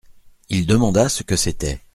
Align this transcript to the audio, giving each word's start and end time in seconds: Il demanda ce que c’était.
Il 0.49 0.65
demanda 0.65 1.09
ce 1.09 1.21
que 1.21 1.35
c’était. 1.35 1.79